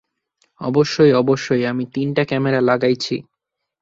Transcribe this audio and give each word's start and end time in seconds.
অবশ্যই, 0.61 1.11
অবশ্যই, 1.13 1.63
আমি 1.65 1.83
তিনটা 1.93 2.23
ক্যামেরা 2.25 2.59
লাগাইছি। 2.61 3.15